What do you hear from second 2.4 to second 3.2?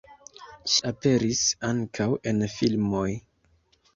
filmoj.